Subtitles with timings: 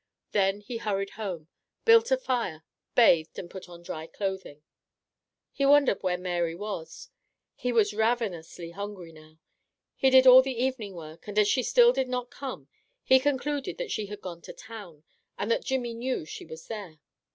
[0.31, 1.47] Then he hurried home,
[1.85, 2.63] built a fire,
[2.95, 4.63] bathed, and put on dry clothing.
[5.51, 7.09] He wondered where Mary was.
[7.53, 9.37] He was ravenously hungry now.
[9.95, 12.67] He did all the evening work, and as she still did not come,
[13.03, 15.03] he concluded that she had gone to town,
[15.37, 16.99] and that Jimmy knew she was there.